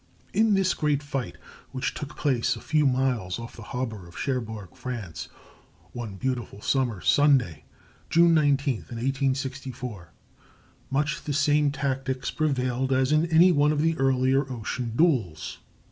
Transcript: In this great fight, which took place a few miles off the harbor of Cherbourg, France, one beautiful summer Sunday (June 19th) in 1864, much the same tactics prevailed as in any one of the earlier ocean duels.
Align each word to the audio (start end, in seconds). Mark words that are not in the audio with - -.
In 0.33 0.55
this 0.55 0.73
great 0.73 1.03
fight, 1.03 1.35
which 1.71 1.93
took 1.93 2.17
place 2.17 2.55
a 2.55 2.59
few 2.59 2.87
miles 2.87 3.37
off 3.37 3.55
the 3.55 3.61
harbor 3.61 4.07
of 4.07 4.17
Cherbourg, 4.17 4.69
France, 4.75 5.27
one 5.91 6.15
beautiful 6.15 6.59
summer 6.59 7.01
Sunday 7.01 7.65
(June 8.09 8.33
19th) 8.33 8.89
in 8.89 8.95
1864, 8.97 10.11
much 10.89 11.23
the 11.25 11.33
same 11.33 11.69
tactics 11.69 12.31
prevailed 12.31 12.91
as 12.91 13.11
in 13.11 13.27
any 13.27 13.51
one 13.51 13.71
of 13.71 13.81
the 13.83 13.95
earlier 13.99 14.51
ocean 14.51 14.93
duels. 14.95 15.59